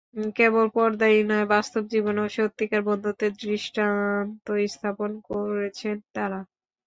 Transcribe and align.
কেবল 0.35 0.65
পর্দায়ই 0.75 1.23
নয়, 1.25 1.47
বাস্তব 1.51 1.83
জীবনেও 1.93 2.27
সত্যিকার 2.37 2.81
বন্ধুত্বের 2.89 3.31
দৃষ্টান্ত 3.41 4.45
স্থাপন 4.73 5.11
করেছেন 5.27 5.95
তাঁরা। 6.15 6.39